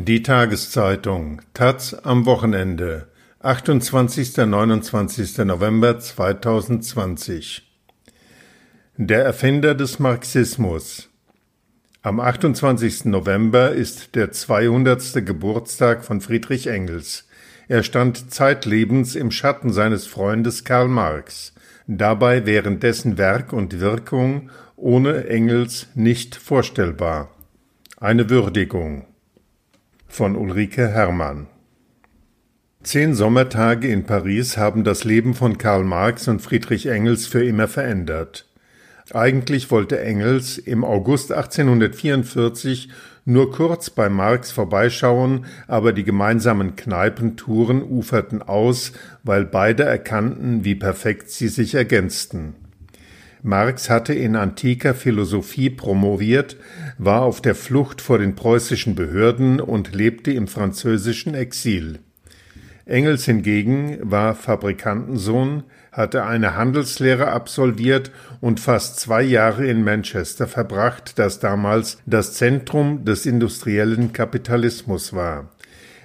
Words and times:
Die 0.00 0.22
Tageszeitung 0.22 1.42
Taz 1.54 1.92
am 1.92 2.24
Wochenende 2.24 3.08
28. 3.40 4.36
29. 4.36 5.38
November 5.38 5.98
2020 5.98 7.68
Der 8.96 9.24
Erfinder 9.24 9.74
des 9.74 9.98
Marxismus 9.98 11.08
Am 12.02 12.20
28. 12.20 13.06
November 13.06 13.72
ist 13.72 14.14
der 14.14 14.30
200. 14.30 15.26
Geburtstag 15.26 16.04
von 16.04 16.20
Friedrich 16.20 16.68
Engels. 16.68 17.26
Er 17.66 17.82
stand 17.82 18.32
zeitlebens 18.32 19.16
im 19.16 19.32
Schatten 19.32 19.72
seines 19.72 20.06
Freundes 20.06 20.62
Karl 20.62 20.86
Marx, 20.86 21.54
dabei 21.88 22.46
wären 22.46 22.78
dessen 22.78 23.18
Werk 23.18 23.52
und 23.52 23.80
Wirkung 23.80 24.50
ohne 24.76 25.26
Engels 25.26 25.88
nicht 25.96 26.36
vorstellbar. 26.36 27.34
Eine 27.96 28.30
Würdigung 28.30 29.07
von 30.08 30.34
Ulrike 30.34 30.88
Herrmann. 30.88 31.46
Zehn 32.82 33.14
Sommertage 33.14 33.88
in 33.88 34.04
Paris 34.04 34.56
haben 34.56 34.82
das 34.82 35.04
Leben 35.04 35.34
von 35.34 35.58
Karl 35.58 35.84
Marx 35.84 36.26
und 36.26 36.40
Friedrich 36.40 36.86
Engels 36.86 37.26
für 37.26 37.44
immer 37.44 37.68
verändert. 37.68 38.46
Eigentlich 39.12 39.70
wollte 39.70 40.00
Engels 40.00 40.58
im 40.58 40.84
August 40.84 41.32
1844 41.32 42.90
nur 43.24 43.52
kurz 43.52 43.90
bei 43.90 44.08
Marx 44.08 44.50
vorbeischauen, 44.50 45.44
aber 45.66 45.92
die 45.92 46.04
gemeinsamen 46.04 46.76
Kneipentouren 46.76 47.82
uferten 47.82 48.42
aus, 48.42 48.92
weil 49.22 49.44
beide 49.44 49.82
erkannten, 49.82 50.64
wie 50.64 50.74
perfekt 50.74 51.30
sie 51.30 51.48
sich 51.48 51.74
ergänzten. 51.74 52.54
Marx 53.42 53.88
hatte 53.88 54.14
in 54.14 54.34
antiker 54.34 54.94
Philosophie 54.94 55.70
promoviert, 55.70 56.56
war 56.98 57.22
auf 57.22 57.40
der 57.40 57.54
Flucht 57.54 58.02
vor 58.02 58.18
den 58.18 58.34
preußischen 58.34 58.94
Behörden 58.94 59.60
und 59.60 59.94
lebte 59.94 60.32
im 60.32 60.48
französischen 60.48 61.34
Exil. 61.34 62.00
Engels 62.84 63.24
hingegen 63.26 63.98
war 64.02 64.34
Fabrikantensohn, 64.34 65.62
hatte 65.92 66.24
eine 66.24 66.56
Handelslehre 66.56 67.28
absolviert 67.28 68.10
und 68.40 68.60
fast 68.60 68.98
zwei 68.98 69.22
Jahre 69.22 69.66
in 69.66 69.84
Manchester 69.84 70.46
verbracht, 70.46 71.18
das 71.18 71.38
damals 71.38 71.98
das 72.06 72.34
Zentrum 72.34 73.04
des 73.04 73.26
industriellen 73.26 74.12
Kapitalismus 74.12 75.12
war. 75.12 75.50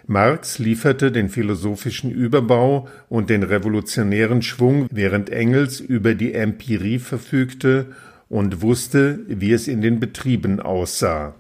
Marx 0.06 0.60
lieferte 0.60 1.14
den 1.14 1.30
philosophischen 1.30 2.12
Überbau 2.12 2.90
und 3.08 3.30
den 3.30 3.44
revolutionären 3.44 4.42
Schwung, 4.42 4.88
während 4.92 5.30
Engels 5.30 5.80
über 5.80 6.14
die 6.14 6.34
Empirie 6.34 7.00
verfügte 7.00 7.88
und 8.30 8.62
wusste, 8.62 9.20
wie 9.28 9.52
es 9.52 9.68
in 9.68 9.82
den 9.82 10.00
Betrieben 10.00 10.60
aussah. 10.60 11.36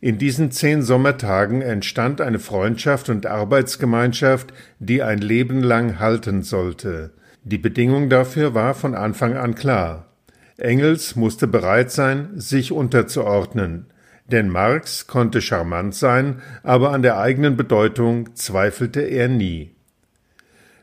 In 0.00 0.18
diesen 0.18 0.50
zehn 0.50 0.82
Sommertagen 0.82 1.62
entstand 1.62 2.20
eine 2.20 2.40
Freundschaft 2.40 3.08
und 3.08 3.26
Arbeitsgemeinschaft, 3.26 4.52
die 4.80 5.00
ein 5.00 5.18
Leben 5.18 5.62
lang 5.62 6.00
halten 6.00 6.42
sollte. 6.42 7.12
Die 7.44 7.58
Bedingung 7.58 8.08
dafür 8.08 8.52
war 8.52 8.74
von 8.74 8.96
Anfang 8.96 9.36
an 9.36 9.54
klar. 9.54 10.08
Engels 10.56 11.14
musste 11.14 11.46
bereit 11.46 11.92
sein, 11.92 12.30
sich 12.34 12.72
unterzuordnen, 12.72 13.86
denn 14.26 14.48
Marx 14.48 15.06
konnte 15.06 15.40
charmant 15.40 15.94
sein, 15.94 16.42
aber 16.62 16.90
an 16.90 17.02
der 17.02 17.18
eigenen 17.18 17.56
Bedeutung 17.56 18.34
zweifelte 18.34 19.02
er 19.02 19.28
nie. 19.28 19.74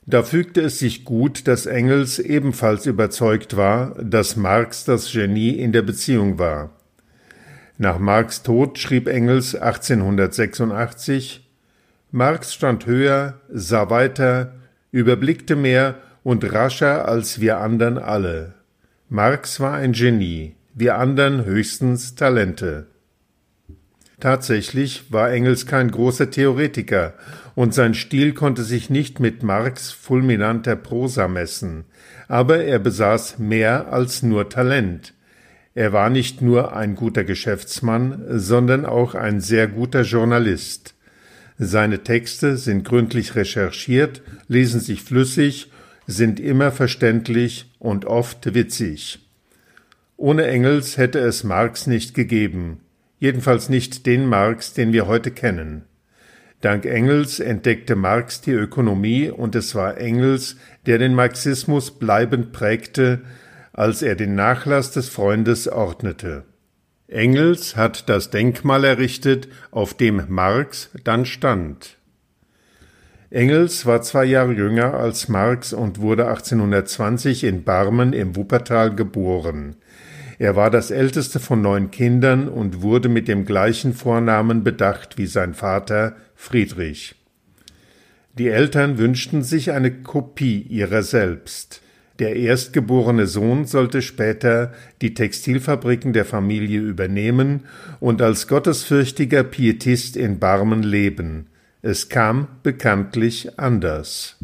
Da 0.09 0.23
fügte 0.23 0.61
es 0.61 0.79
sich 0.79 1.05
gut, 1.05 1.47
dass 1.47 1.67
Engels 1.67 2.17
ebenfalls 2.17 2.87
überzeugt 2.87 3.55
war, 3.55 3.93
dass 4.01 4.35
Marx 4.35 4.83
das 4.83 5.11
Genie 5.11 5.51
in 5.51 5.71
der 5.71 5.83
Beziehung 5.83 6.39
war. 6.39 6.71
Nach 7.77 7.99
Marx 7.99 8.41
Tod 8.41 8.79
schrieb 8.79 9.07
Engels 9.07 9.53
1886 9.53 11.47
Marx 12.09 12.55
stand 12.55 12.87
höher, 12.87 13.39
sah 13.49 13.91
weiter, 13.91 14.55
überblickte 14.91 15.55
mehr 15.55 15.99
und 16.23 16.53
rascher 16.53 17.07
als 17.07 17.39
wir 17.39 17.59
andern 17.59 17.99
alle. 17.99 18.55
Marx 19.09 19.59
war 19.59 19.75
ein 19.75 19.91
Genie, 19.91 20.55
wir 20.73 20.97
andern 20.97 21.45
höchstens 21.45 22.15
Talente. 22.15 22.87
Tatsächlich 24.19 25.13
war 25.13 25.31
Engels 25.31 25.65
kein 25.65 25.91
großer 25.91 26.29
Theoretiker, 26.29 27.13
und 27.55 27.73
sein 27.73 27.93
Stil 27.93 28.33
konnte 28.33 28.63
sich 28.63 28.89
nicht 28.89 29.19
mit 29.19 29.43
Marx 29.43 29.91
fulminanter 29.91 30.75
Prosa 30.75 31.27
messen, 31.27 31.85
aber 32.27 32.63
er 32.63 32.79
besaß 32.79 33.39
mehr 33.39 33.93
als 33.93 34.21
nur 34.21 34.49
Talent. 34.49 35.13
Er 35.73 35.93
war 35.93 36.09
nicht 36.09 36.41
nur 36.41 36.75
ein 36.75 36.95
guter 36.95 37.23
Geschäftsmann, 37.23 38.23
sondern 38.27 38.85
auch 38.85 39.15
ein 39.15 39.39
sehr 39.39 39.67
guter 39.67 40.01
Journalist. 40.01 40.95
Seine 41.57 42.03
Texte 42.03 42.57
sind 42.57 42.83
gründlich 42.83 43.35
recherchiert, 43.35 44.21
lesen 44.47 44.81
sich 44.81 45.01
flüssig, 45.01 45.71
sind 46.07 46.39
immer 46.39 46.71
verständlich 46.71 47.73
und 47.79 48.05
oft 48.05 48.53
witzig. 48.53 49.19
Ohne 50.17 50.47
Engels 50.47 50.97
hätte 50.97 51.19
es 51.19 51.45
Marx 51.45 51.87
nicht 51.87 52.13
gegeben 52.13 52.81
jedenfalls 53.19 53.69
nicht 53.69 54.05
den 54.05 54.25
Marx, 54.25 54.73
den 54.73 54.91
wir 54.93 55.07
heute 55.07 55.31
kennen. 55.31 55.83
Dank 56.61 56.85
Engels 56.85 57.39
entdeckte 57.39 57.95
Marx 57.95 58.41
die 58.41 58.51
Ökonomie 58.51 59.29
und 59.29 59.55
es 59.55 59.75
war 59.75 59.97
Engels, 59.97 60.57
der 60.85 60.97
den 60.97 61.15
Marxismus 61.15 61.91
bleibend 61.91 62.51
prägte, 62.51 63.21
als 63.71 64.01
er 64.01 64.15
den 64.15 64.35
Nachlass 64.35 64.91
des 64.91 65.07
Freundes 65.07 65.69
ordnete. 65.69 66.43
Engels 67.07 67.75
hat 67.75 68.09
das 68.09 68.29
Denkmal 68.29 68.83
errichtet, 68.83 69.47
auf 69.71 69.93
dem 69.93 70.23
Marx 70.27 70.89
dann 71.03 71.25
stand. 71.25 71.97
Engels 73.31 73.85
war 73.85 74.01
zwei 74.01 74.25
Jahre 74.25 74.53
jünger 74.53 74.95
als 74.95 75.29
Marx 75.29 75.71
und 75.71 76.01
wurde 76.01 76.27
1820 76.27 77.43
in 77.43 77.63
Barmen 77.63 78.11
im 78.13 78.35
Wuppertal 78.35 78.93
geboren. 78.93 79.75
Er 80.39 80.55
war 80.55 80.71
das 80.71 80.89
älteste 80.89 81.41
von 81.41 81.61
neun 81.61 81.91
Kindern 81.91 82.47
und 82.47 82.81
wurde 82.81 83.09
mit 83.09 83.27
dem 83.27 83.45
gleichen 83.45 83.93
Vornamen 83.93 84.63
bedacht 84.63 85.17
wie 85.17 85.27
sein 85.27 85.53
Vater 85.53 86.15
Friedrich. 86.33 87.15
Die 88.37 88.47
Eltern 88.47 88.97
wünschten 88.97 89.43
sich 89.43 89.71
eine 89.71 89.91
Kopie 89.91 90.61
ihrer 90.61 91.03
selbst. 91.03 91.81
Der 92.19 92.37
erstgeborene 92.37 93.27
Sohn 93.27 93.65
sollte 93.65 94.01
später 94.01 94.73
die 95.01 95.13
Textilfabriken 95.13 96.13
der 96.13 96.25
Familie 96.25 96.79
übernehmen 96.79 97.65
und 97.99 98.21
als 98.21 98.47
gottesfürchtiger 98.47 99.43
Pietist 99.43 100.15
in 100.15 100.39
Barmen 100.39 100.83
leben. 100.83 101.47
Es 101.81 102.07
kam 102.07 102.47
bekanntlich 102.63 103.59
anders. 103.59 104.37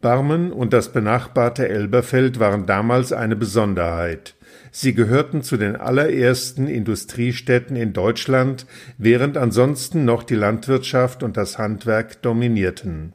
Barmen 0.00 0.52
und 0.52 0.72
das 0.72 0.92
benachbarte 0.92 1.68
Elberfeld 1.68 2.40
waren 2.40 2.66
damals 2.66 3.12
eine 3.12 3.36
Besonderheit. 3.36 4.35
Sie 4.78 4.92
gehörten 4.92 5.40
zu 5.40 5.56
den 5.56 5.74
allerersten 5.74 6.68
Industriestädten 6.68 7.76
in 7.76 7.94
Deutschland, 7.94 8.66
während 8.98 9.38
ansonsten 9.38 10.04
noch 10.04 10.22
die 10.22 10.34
Landwirtschaft 10.34 11.22
und 11.22 11.38
das 11.38 11.56
Handwerk 11.56 12.20
dominierten. 12.20 13.14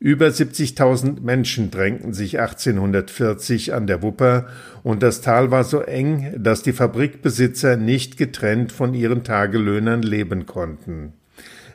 Über 0.00 0.26
70.000 0.26 1.20
Menschen 1.20 1.70
drängten 1.70 2.12
sich 2.12 2.40
1840 2.40 3.72
an 3.72 3.86
der 3.86 4.02
Wupper, 4.02 4.48
und 4.82 5.04
das 5.04 5.20
Tal 5.20 5.52
war 5.52 5.62
so 5.62 5.80
eng, 5.80 6.34
dass 6.36 6.64
die 6.64 6.72
Fabrikbesitzer 6.72 7.76
nicht 7.76 8.16
getrennt 8.16 8.72
von 8.72 8.92
ihren 8.92 9.22
Tagelöhnern 9.22 10.02
leben 10.02 10.46
konnten. 10.46 11.12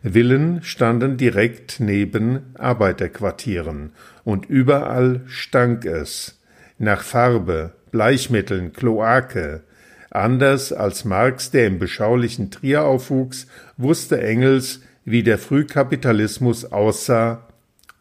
Villen 0.04 0.62
standen 0.62 1.16
direkt 1.16 1.80
neben 1.80 2.54
Arbeiterquartieren, 2.56 3.94
und 4.26 4.46
überall 4.48 5.22
stank 5.28 5.86
es 5.86 6.38
nach 6.78 7.02
Farbe, 7.02 7.72
Bleichmitteln, 7.96 8.74
Kloake. 8.74 9.62
Anders 10.10 10.74
als 10.74 11.06
Marx, 11.06 11.52
der 11.52 11.68
im 11.68 11.80
beschaulichen 11.80 12.52
Trier 12.52 12.84
aufwuchs, 12.84 13.48
wusste 13.78 14.22
Engels, 14.22 14.82
wie 15.06 15.24
der 15.24 15.38
Frühkapitalismus 15.38 16.66
aussah 16.74 17.48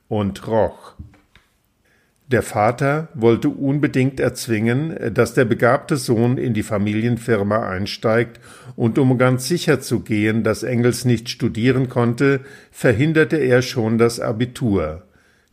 und 0.09 0.49
roch. 0.49 0.95
Der 2.27 2.43
Vater 2.43 3.07
wollte 3.15 3.51
unbedingt 3.51 4.19
erzwingen, 4.19 5.15
dass 5.15 5.35
der 5.35 5.45
begabte 5.45 5.97
Sohn 5.97 6.39
in 6.39 6.55
die 6.55 6.65
Familienfirma 6.65 7.69
einsteigt, 7.69 8.41
und 8.75 8.99
um 8.99 9.17
ganz 9.17 9.47
sicher 9.47 9.79
zu 9.79 10.01
gehen, 10.01 10.43
dass 10.43 10.65
Engels 10.65 11.05
nicht 11.05 11.29
studieren 11.29 11.89
konnte, 11.89 12.41
verhinderte 12.73 13.37
er 13.37 13.63
schon 13.63 13.99
das 13.99 14.19
Abitur. 14.19 15.05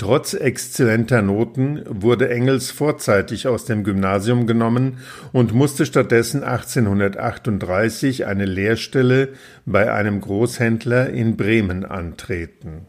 Trotz 0.01 0.33
exzellenter 0.33 1.21
Noten 1.21 1.83
wurde 1.88 2.27
Engels 2.31 2.71
vorzeitig 2.71 3.48
aus 3.48 3.65
dem 3.65 3.83
Gymnasium 3.83 4.48
genommen 4.48 4.98
und 5.31 5.53
musste 5.53 5.86
stattdessen 5.86 6.44
1838 6.44 8.25
eine 8.25 8.45
Lehrstelle 8.45 9.33
bei 9.68 9.94
einem 9.94 10.19
Großhändler 10.19 11.12
in 11.12 11.38
Bremen 11.38 11.86
antreten. 11.86 12.88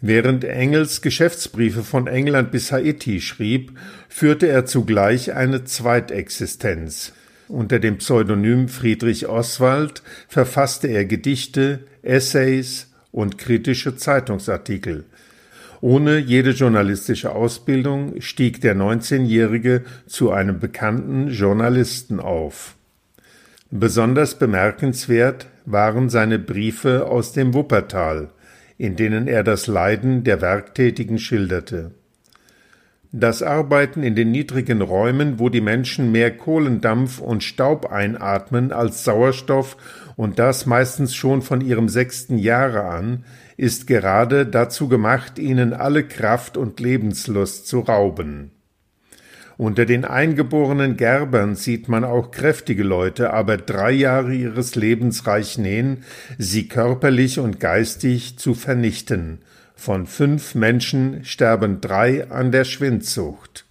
Während 0.00 0.44
Engels 0.44 1.02
Geschäftsbriefe 1.02 1.82
von 1.82 2.06
England 2.06 2.52
bis 2.52 2.72
Haiti 2.72 3.20
schrieb, 3.20 3.78
führte 4.08 4.48
er 4.48 4.64
zugleich 4.64 5.34
eine 5.34 5.64
Zweitexistenz. 5.64 7.12
Unter 7.48 7.78
dem 7.78 7.98
Pseudonym 7.98 8.68
Friedrich 8.68 9.28
Oswald 9.28 10.02
verfasste 10.28 10.88
er 10.88 11.04
Gedichte, 11.04 11.80
Essays 12.00 12.94
und 13.12 13.36
kritische 13.36 13.94
Zeitungsartikel. 13.96 15.04
Ohne 15.84 16.16
jede 16.16 16.52
journalistische 16.52 17.34
Ausbildung 17.34 18.18
stieg 18.22 18.62
der 18.62 18.74
19-Jährige 18.74 19.82
zu 20.06 20.30
einem 20.30 20.58
bekannten 20.58 21.28
Journalisten 21.28 22.20
auf. 22.20 22.74
Besonders 23.70 24.38
bemerkenswert 24.38 25.46
waren 25.66 26.08
seine 26.08 26.38
Briefe 26.38 27.04
aus 27.04 27.34
dem 27.34 27.52
Wuppertal, 27.52 28.30
in 28.78 28.96
denen 28.96 29.28
er 29.28 29.44
das 29.44 29.66
Leiden 29.66 30.24
der 30.24 30.40
Werktätigen 30.40 31.18
schilderte. 31.18 31.90
Das 33.12 33.42
Arbeiten 33.42 34.02
in 34.02 34.14
den 34.14 34.30
niedrigen 34.30 34.80
Räumen, 34.80 35.38
wo 35.38 35.50
die 35.50 35.60
Menschen 35.60 36.10
mehr 36.10 36.34
Kohlendampf 36.34 37.20
und 37.20 37.42
Staub 37.42 37.92
einatmen 37.92 38.72
als 38.72 39.04
Sauerstoff 39.04 39.76
und 40.16 40.38
das 40.38 40.64
meistens 40.64 41.14
schon 41.14 41.42
von 41.42 41.60
ihrem 41.60 41.90
sechsten 41.90 42.38
Jahre 42.38 42.84
an, 42.84 43.24
ist 43.56 43.86
gerade 43.86 44.46
dazu 44.46 44.88
gemacht, 44.88 45.38
ihnen 45.38 45.72
alle 45.72 46.04
Kraft 46.04 46.56
und 46.56 46.80
Lebenslust 46.80 47.66
zu 47.66 47.80
rauben. 47.80 48.50
Unter 49.56 49.86
den 49.86 50.04
eingeborenen 50.04 50.96
Gerbern 50.96 51.54
sieht 51.54 51.88
man 51.88 52.02
auch 52.02 52.32
kräftige 52.32 52.82
Leute, 52.82 53.32
aber 53.32 53.56
drei 53.56 53.92
Jahre 53.92 54.34
ihres 54.34 54.74
Lebens 54.74 55.26
reichen 55.28 55.64
hin, 55.64 55.98
sie 56.38 56.66
körperlich 56.66 57.38
und 57.38 57.60
geistig 57.60 58.36
zu 58.36 58.54
vernichten, 58.54 59.38
von 59.76 60.06
fünf 60.06 60.54
Menschen 60.56 61.24
sterben 61.24 61.80
drei 61.80 62.30
an 62.30 62.50
der 62.50 62.64
Schwindsucht. 62.64 63.64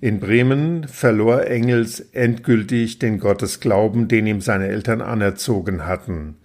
In 0.00 0.20
Bremen 0.20 0.86
verlor 0.88 1.46
Engels 1.46 2.00
endgültig 2.12 2.98
den 2.98 3.18
Gottesglauben, 3.18 4.08
den 4.08 4.26
ihm 4.26 4.40
seine 4.40 4.66
Eltern 4.68 5.00
anerzogen 5.00 5.86
hatten. 5.86 6.36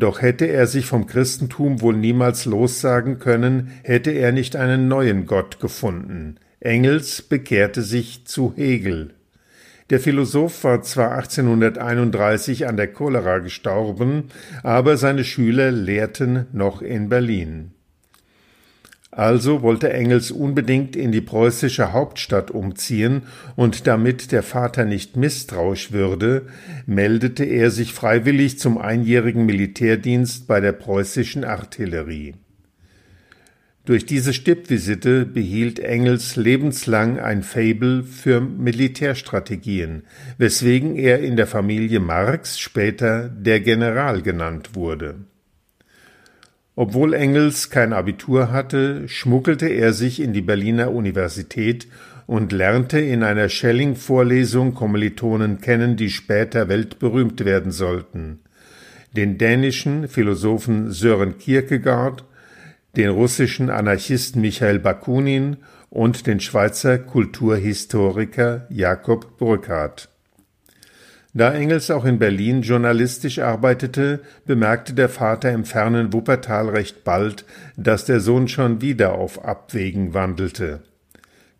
Doch 0.00 0.22
hätte 0.22 0.46
er 0.46 0.66
sich 0.66 0.86
vom 0.86 1.06
Christentum 1.06 1.82
wohl 1.82 1.94
niemals 1.94 2.46
lossagen 2.46 3.18
können, 3.18 3.70
hätte 3.82 4.10
er 4.12 4.32
nicht 4.32 4.56
einen 4.56 4.88
neuen 4.88 5.26
Gott 5.26 5.60
gefunden. 5.60 6.36
Engels 6.58 7.20
bekehrte 7.20 7.82
sich 7.82 8.24
zu 8.26 8.54
Hegel. 8.56 9.12
Der 9.90 10.00
Philosoph 10.00 10.64
war 10.64 10.80
zwar 10.80 11.12
1831 11.12 12.66
an 12.66 12.78
der 12.78 12.90
Cholera 12.90 13.40
gestorben, 13.40 14.30
aber 14.62 14.96
seine 14.96 15.22
Schüler 15.22 15.70
lehrten 15.70 16.46
noch 16.54 16.80
in 16.80 17.10
Berlin. 17.10 17.72
Also 19.12 19.62
wollte 19.62 19.92
Engels 19.92 20.30
unbedingt 20.30 20.94
in 20.94 21.10
die 21.10 21.20
preußische 21.20 21.92
Hauptstadt 21.92 22.52
umziehen, 22.52 23.22
und 23.56 23.88
damit 23.88 24.30
der 24.30 24.44
Vater 24.44 24.84
nicht 24.84 25.16
misstrauisch 25.16 25.90
würde, 25.90 26.46
meldete 26.86 27.44
er 27.44 27.72
sich 27.72 27.92
freiwillig 27.92 28.60
zum 28.60 28.78
einjährigen 28.78 29.46
Militärdienst 29.46 30.46
bei 30.46 30.60
der 30.60 30.72
preußischen 30.72 31.44
Artillerie. 31.44 32.34
Durch 33.84 34.06
diese 34.06 34.32
Stippvisite 34.32 35.26
behielt 35.26 35.80
Engels 35.80 36.36
lebenslang 36.36 37.18
ein 37.18 37.42
Fabel 37.42 38.04
für 38.04 38.40
Militärstrategien, 38.40 40.04
weswegen 40.38 40.94
er 40.94 41.18
in 41.18 41.36
der 41.36 41.48
Familie 41.48 41.98
Marx 41.98 42.60
später 42.60 43.28
der 43.28 43.58
General 43.58 44.22
genannt 44.22 44.76
wurde. 44.76 45.16
Obwohl 46.76 47.14
Engels 47.14 47.70
kein 47.70 47.92
Abitur 47.92 48.52
hatte, 48.52 49.08
schmuggelte 49.08 49.68
er 49.68 49.92
sich 49.92 50.20
in 50.20 50.32
die 50.32 50.40
Berliner 50.40 50.92
Universität 50.92 51.88
und 52.26 52.52
lernte 52.52 53.00
in 53.00 53.24
einer 53.24 53.48
Schelling-Vorlesung 53.48 54.74
Kommilitonen 54.74 55.60
kennen, 55.60 55.96
die 55.96 56.10
später 56.10 56.68
weltberühmt 56.68 57.44
werden 57.44 57.72
sollten. 57.72 58.38
Den 59.16 59.36
dänischen 59.36 60.06
Philosophen 60.06 60.92
Sören 60.92 61.38
Kierkegaard, 61.38 62.24
den 62.96 63.10
russischen 63.10 63.68
Anarchisten 63.68 64.40
Michael 64.40 64.78
Bakunin 64.78 65.56
und 65.90 66.28
den 66.28 66.38
Schweizer 66.38 66.98
Kulturhistoriker 66.98 68.66
Jakob 68.70 69.36
Burckhardt. 69.38 70.08
Da 71.32 71.52
Engels 71.52 71.90
auch 71.92 72.04
in 72.04 72.18
Berlin 72.18 72.62
journalistisch 72.62 73.38
arbeitete, 73.38 74.20
bemerkte 74.46 74.94
der 74.94 75.08
Vater 75.08 75.52
im 75.52 75.64
fernen 75.64 76.12
Wuppertal 76.12 76.68
recht 76.68 77.04
bald, 77.04 77.44
dass 77.76 78.04
der 78.04 78.18
Sohn 78.18 78.48
schon 78.48 78.80
wieder 78.80 79.12
auf 79.12 79.44
Abwägen 79.44 80.12
wandelte. 80.12 80.82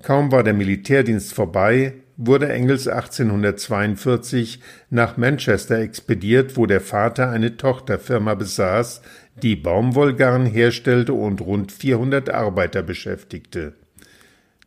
Kaum 0.03 0.33
war 0.33 0.43
der 0.43 0.55
Militärdienst 0.55 1.35
vorbei, 1.35 1.95
wurde 2.17 2.53
Engels 2.53 2.89
1842 2.89 4.61
nach 4.91 5.17
Manchester 5.17 5.79
expediert, 5.79 6.57
wo 6.57 6.67
der 6.67 6.81
Vater 6.81 7.31
eine 7.31 7.57
Tochterfirma 7.57 8.35
besaß, 8.35 9.03
die 9.43 9.57
Baumwollgarn 9.57 10.47
herstellte 10.47 11.13
und 11.13 11.41
rund 11.41 11.71
400 11.71 12.29
Arbeiter 12.31 12.83
beschäftigte. 12.83 13.75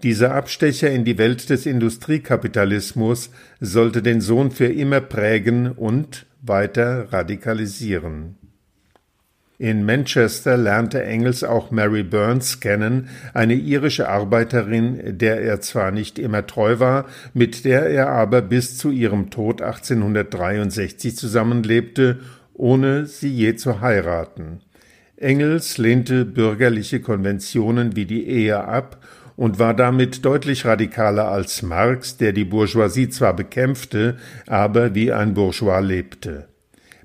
Dieser 0.04 0.36
Abstecher 0.36 0.92
in 0.92 1.06
die 1.06 1.18
Welt 1.18 1.50
des 1.50 1.66
Industriekapitalismus 1.66 3.30
sollte 3.62 4.02
den 4.02 4.20
Sohn 4.20 4.52
für 4.52 4.68
immer 4.68 5.00
prägen 5.00 5.72
und 5.72 6.26
weiter 6.42 7.14
radikalisieren. 7.14 8.36
In 9.58 9.86
Manchester 9.86 10.58
lernte 10.58 11.02
Engels 11.06 11.46
auch 11.46 11.72
Mary 11.72 12.04
Burns 12.04 12.60
kennen, 12.60 13.08
eine 13.34 13.54
irische 13.54 14.10
Arbeiterin, 14.10 15.18
der 15.18 15.40
er 15.42 15.62
zwar 15.62 15.92
nicht 15.92 16.20
immer 16.20 16.46
treu 16.46 16.80
war, 16.80 17.06
mit 17.34 17.64
der 17.64 17.86
er 17.86 18.10
aber 18.10 18.42
bis 18.42 18.78
zu 18.78 18.92
ihrem 18.92 19.30
Tod 19.30 19.62
1863 19.62 21.16
zusammenlebte, 21.16 22.20
ohne 22.54 23.06
sie 23.06 23.30
je 23.30 23.56
zu 23.56 23.80
heiraten. 23.80 24.60
Engels 25.16 25.78
lehnte 25.78 26.26
bürgerliche 26.26 27.00
Konventionen 27.00 27.96
wie 27.96 28.06
die 28.06 28.28
Ehe 28.28 28.66
ab 28.66 29.00
und 29.36 29.60
war 29.60 29.74
damit 29.74 30.26
deutlich 30.26 30.66
radikaler 30.66 31.28
als 31.28 31.62
Marx, 31.62 32.18
der 32.18 32.34
die 32.34 32.46
Bourgeoisie 32.46 33.10
zwar 33.10 33.36
bekämpfte, 33.36 34.18
aber 34.48 34.96
wie 34.96 35.12
ein 35.12 35.34
Bourgeois 35.34 35.80
lebte. 35.80 36.48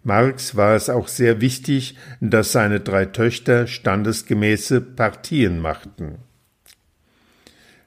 Marx 0.03 0.57
war 0.57 0.75
es 0.75 0.89
auch 0.89 1.09
sehr 1.09 1.41
wichtig, 1.41 1.97
dass 2.21 2.53
seine 2.53 2.81
drei 2.81 3.07
Töchter 3.07 3.67
standesgemäße 3.67 4.81
Partien 4.81 5.61
machten. 5.61 6.19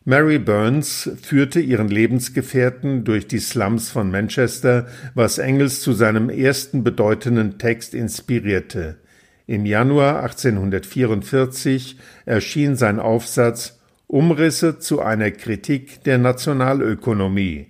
Mary 0.03 0.39
Burns 0.39 1.11
führte 1.21 1.59
ihren 1.59 1.87
Lebensgefährten 1.87 3.03
durch 3.03 3.27
die 3.27 3.39
Slums 3.39 3.91
von 3.91 4.09
Manchester, 4.09 4.87
was 5.13 5.37
Engels 5.37 5.81
zu 5.81 5.93
seinem 5.93 6.29
ersten 6.29 6.83
bedeutenden 6.83 7.59
Text 7.59 7.93
inspirierte. 7.93 8.97
Im 9.45 9.65
Januar 9.65 10.23
1844 10.23 11.97
erschien 12.25 12.75
sein 12.75 12.99
Aufsatz 12.99 13.80
Umrisse 14.11 14.77
zu 14.77 14.99
einer 15.01 15.31
Kritik 15.31 16.03
der 16.03 16.17
Nationalökonomie. 16.17 17.67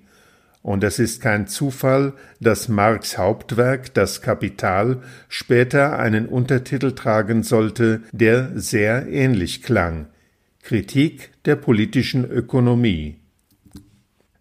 Und 0.64 0.84
es 0.84 0.98
ist 0.98 1.22
kein 1.22 1.46
Zufall, 1.46 2.14
dass 2.40 2.68
Marx 2.68 3.20
Hauptwerk 3.20 3.94
Das 3.94 4.24
Kapital 4.24 5.02
später 5.30 6.00
einen 6.00 6.26
Untertitel 6.26 6.94
tragen 6.94 7.44
sollte, 7.44 8.02
der 8.12 8.52
sehr 8.56 9.08
ähnlich 9.08 9.62
klang 9.62 10.08
Kritik 10.64 11.32
der 11.46 11.56
politischen 11.58 12.26
Ökonomie. 12.26 13.18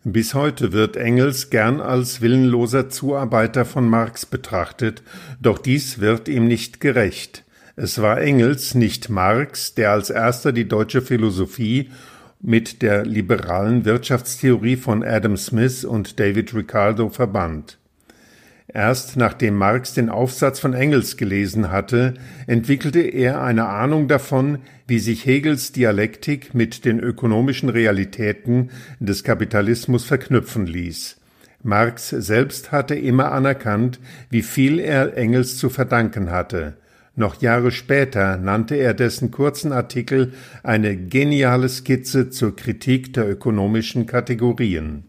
Bis 0.02 0.33
heute 0.33 0.73
wird 0.73 0.97
Engels 0.97 1.50
gern 1.50 1.83
als 1.83 2.23
willenloser 2.23 2.88
Zuarbeiter 2.88 3.66
von 3.66 3.87
Marx 3.87 4.25
betrachtet, 4.25 5.02
doch 5.40 5.59
dies 5.59 6.00
wird 6.00 6.28
ihm 6.28 6.47
nicht 6.47 6.80
gerecht. 6.80 7.45
Es 7.76 8.00
war 8.00 8.20
Engels, 8.20 8.74
nicht 8.74 9.08
Marx, 9.08 9.74
der 9.74 9.92
als 9.92 10.10
erster 10.10 10.52
die 10.52 10.68
deutsche 10.68 11.02
Philosophie 11.02 11.90
mit 12.40 12.82
der 12.82 13.04
liberalen 13.04 13.84
Wirtschaftstheorie 13.84 14.76
von 14.76 15.04
Adam 15.04 15.36
Smith 15.36 15.84
und 15.84 16.18
David 16.18 16.54
Ricardo 16.54 17.08
verband. 17.08 17.78
Erst 18.72 19.16
nachdem 19.16 19.56
Marx 19.56 19.94
den 19.94 20.08
Aufsatz 20.08 20.60
von 20.60 20.74
Engels 20.74 21.16
gelesen 21.16 21.72
hatte, 21.72 22.14
entwickelte 22.46 23.00
er 23.00 23.42
eine 23.42 23.66
Ahnung 23.66 24.06
davon, 24.06 24.58
wie 24.86 25.00
sich 25.00 25.26
Hegels 25.26 25.72
Dialektik 25.72 26.54
mit 26.54 26.84
den 26.84 27.00
ökonomischen 27.00 27.68
Realitäten 27.68 28.70
des 29.00 29.24
Kapitalismus 29.24 30.04
verknüpfen 30.04 30.66
ließ. 30.66 31.16
Marx 31.62 32.10
selbst 32.10 32.72
hatte 32.72 32.94
immer 32.94 33.32
anerkannt, 33.32 33.98
wie 34.30 34.42
viel 34.42 34.78
er 34.78 35.16
Engels 35.16 35.58
zu 35.58 35.68
verdanken 35.68 36.30
hatte. 36.30 36.76
Noch 37.20 37.42
Jahre 37.42 37.70
später 37.70 38.38
nannte 38.38 38.76
er 38.76 38.94
dessen 38.94 39.30
kurzen 39.30 39.72
Artikel 39.72 40.32
eine 40.62 40.96
geniale 40.96 41.68
Skizze 41.68 42.30
zur 42.30 42.56
Kritik 42.56 43.12
der 43.12 43.28
ökonomischen 43.28 44.06
Kategorien. 44.06 45.04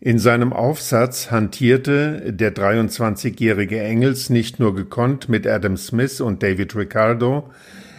In 0.00 0.18
seinem 0.18 0.54
Aufsatz 0.54 1.30
hantierte 1.30 2.32
der 2.32 2.54
23-jährige 2.54 3.78
Engels 3.78 4.30
nicht 4.30 4.58
nur 4.58 4.74
gekonnt 4.74 5.28
mit 5.28 5.46
Adam 5.46 5.76
Smith 5.76 6.22
und 6.22 6.42
David 6.42 6.74
Ricardo, 6.74 7.50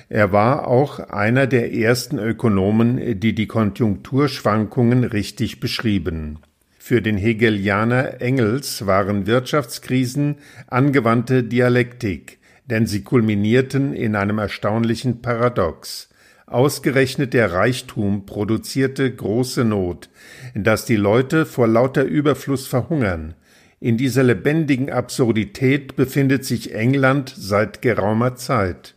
er 0.10 0.32
war 0.32 0.68
auch 0.68 1.00
einer 1.00 1.46
der 1.46 1.72
ersten 1.76 2.18
Ökonomen, 2.18 3.20
die 3.20 3.36
die 3.36 3.46
Konjunkturschwankungen 3.46 5.04
richtig 5.04 5.60
beschrieben. 5.60 6.40
Für 6.80 7.04
den 7.04 7.18
Hegelianer 7.18 8.22
Engels 8.22 8.88
waren 8.88 9.28
Wirtschaftskrisen 9.28 10.38
angewandte 10.66 11.44
Dialektik, 11.44 12.41
denn 12.66 12.86
sie 12.86 13.04
kulminierten 13.04 13.94
in 13.94 14.16
einem 14.16 14.38
erstaunlichen 14.38 15.22
Paradox. 15.22 16.10
Ausgerechnet 16.48 17.34
der 17.34 17.54
Reichtum 17.54 18.26
produzierte 18.26 19.14
große 19.14 19.64
Not, 19.64 20.10
dass 20.54 20.86
die 20.86 20.98
Leute 20.98 21.46
vor 21.46 21.68
lauter 21.68 22.04
Überfluss 22.04 22.68
verhungern. 22.68 23.36
In 23.80 23.98
dieser 23.98 24.24
lebendigen 24.24 24.92
Absurdität 24.92 25.96
befindet 25.96 26.46
sich 26.46 26.76
England 26.76 27.34
seit 27.36 27.82
geraumer 27.82 28.36
Zeit. 28.36 28.96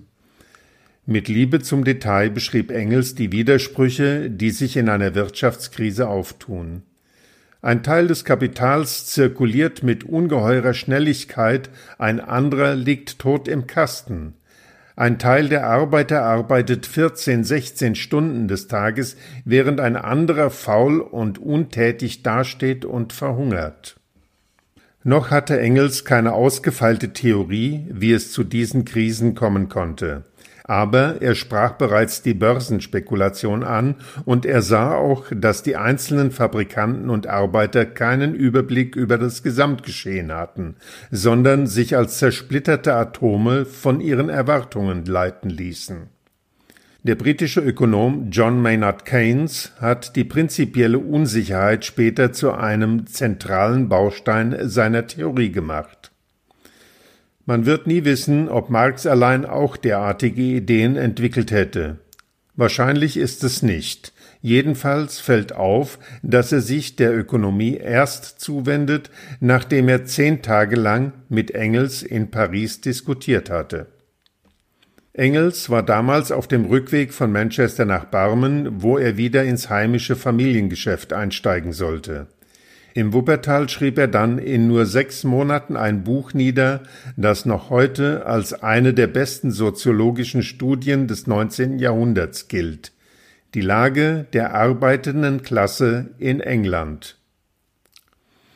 Mit 1.06 1.28
Liebe 1.28 1.60
zum 1.60 1.84
Detail 1.84 2.30
beschrieb 2.30 2.70
Engels 2.70 3.14
die 3.14 3.30
Widersprüche, 3.30 4.30
die 4.30 4.50
sich 4.50 4.76
in 4.76 4.88
einer 4.88 5.14
Wirtschaftskrise 5.14 6.08
auftun. 6.08 6.82
Ein 7.64 7.82
Teil 7.82 8.08
des 8.08 8.26
Kapitals 8.26 9.06
zirkuliert 9.06 9.82
mit 9.82 10.04
ungeheurer 10.04 10.74
Schnelligkeit, 10.74 11.70
ein 11.96 12.20
anderer 12.20 12.74
liegt 12.74 13.18
tot 13.18 13.48
im 13.48 13.66
Kasten. 13.66 14.34
Ein 14.96 15.18
Teil 15.18 15.48
der 15.48 15.66
Arbeiter 15.66 16.24
arbeitet 16.24 16.84
14, 16.84 17.42
16 17.42 17.94
Stunden 17.94 18.48
des 18.48 18.68
Tages, 18.68 19.16
während 19.46 19.80
ein 19.80 19.96
anderer 19.96 20.50
faul 20.50 21.00
und 21.00 21.38
untätig 21.38 22.22
dasteht 22.22 22.84
und 22.84 23.14
verhungert. 23.14 23.96
Noch 25.02 25.30
hatte 25.30 25.58
Engels 25.58 26.04
keine 26.04 26.34
ausgefeilte 26.34 27.14
Theorie, 27.14 27.86
wie 27.90 28.12
es 28.12 28.30
zu 28.30 28.44
diesen 28.44 28.84
Krisen 28.84 29.34
kommen 29.34 29.70
konnte. 29.70 30.24
Aber 30.66 31.20
er 31.20 31.34
sprach 31.34 31.72
bereits 31.72 32.22
die 32.22 32.32
Börsenspekulation 32.32 33.62
an 33.62 33.96
und 34.24 34.46
er 34.46 34.62
sah 34.62 34.94
auch, 34.94 35.26
dass 35.30 35.62
die 35.62 35.76
einzelnen 35.76 36.30
Fabrikanten 36.30 37.10
und 37.10 37.26
Arbeiter 37.26 37.84
keinen 37.84 38.34
Überblick 38.34 38.96
über 38.96 39.18
das 39.18 39.42
Gesamtgeschehen 39.42 40.32
hatten, 40.32 40.76
sondern 41.10 41.66
sich 41.66 41.96
als 41.96 42.18
zersplitterte 42.18 42.94
Atome 42.94 43.66
von 43.66 44.00
ihren 44.00 44.30
Erwartungen 44.30 45.04
leiten 45.04 45.50
ließen. 45.50 46.08
Der 47.02 47.16
britische 47.16 47.60
Ökonom 47.60 48.30
John 48.30 48.62
Maynard 48.62 49.04
Keynes 49.04 49.72
hat 49.78 50.16
die 50.16 50.24
prinzipielle 50.24 50.98
Unsicherheit 50.98 51.84
später 51.84 52.32
zu 52.32 52.52
einem 52.52 53.06
zentralen 53.06 53.90
Baustein 53.90 54.56
seiner 54.62 55.06
Theorie 55.06 55.52
gemacht. 55.52 56.13
Man 57.46 57.66
wird 57.66 57.86
nie 57.86 58.04
wissen, 58.04 58.48
ob 58.48 58.70
Marx 58.70 59.06
allein 59.06 59.44
auch 59.44 59.76
derartige 59.76 60.42
Ideen 60.42 60.96
entwickelt 60.96 61.50
hätte. 61.50 61.98
Wahrscheinlich 62.56 63.16
ist 63.16 63.44
es 63.44 63.62
nicht. 63.62 64.12
Jedenfalls 64.40 65.20
fällt 65.20 65.54
auf, 65.54 65.98
dass 66.22 66.52
er 66.52 66.60
sich 66.60 66.96
der 66.96 67.16
Ökonomie 67.16 67.76
erst 67.76 68.40
zuwendet, 68.40 69.10
nachdem 69.40 69.88
er 69.88 70.04
zehn 70.04 70.42
Tage 70.42 70.76
lang 70.76 71.12
mit 71.28 71.50
Engels 71.52 72.02
in 72.02 72.30
Paris 72.30 72.80
diskutiert 72.80 73.50
hatte. 73.50 73.86
Engels 75.14 75.70
war 75.70 75.82
damals 75.82 76.32
auf 76.32 76.48
dem 76.48 76.64
Rückweg 76.64 77.12
von 77.12 77.30
Manchester 77.30 77.84
nach 77.84 78.06
Barmen, 78.06 78.82
wo 78.82 78.98
er 78.98 79.16
wieder 79.16 79.44
ins 79.44 79.70
heimische 79.70 80.16
Familiengeschäft 80.16 81.12
einsteigen 81.12 81.72
sollte. 81.72 82.26
Im 82.96 83.12
Wuppertal 83.12 83.68
schrieb 83.68 83.98
er 83.98 84.06
dann 84.06 84.38
in 84.38 84.68
nur 84.68 84.86
sechs 84.86 85.24
Monaten 85.24 85.76
ein 85.76 86.04
Buch 86.04 86.32
nieder, 86.32 86.84
das 87.16 87.44
noch 87.44 87.68
heute 87.68 88.24
als 88.24 88.52
eine 88.62 88.94
der 88.94 89.08
besten 89.08 89.50
soziologischen 89.50 90.44
Studien 90.44 91.08
des 91.08 91.26
19. 91.26 91.80
Jahrhunderts 91.80 92.46
gilt. 92.46 92.92
Die 93.54 93.62
Lage 93.62 94.26
der 94.32 94.54
arbeitenden 94.54 95.42
Klasse 95.42 96.10
in 96.18 96.38
England. 96.38 97.18